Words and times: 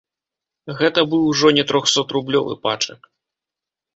Гэта 0.79 1.01
быў 1.09 1.27
ужо 1.33 1.47
не 1.59 1.65
трохсотрублёвы 1.71 2.53
пачак. 2.65 2.99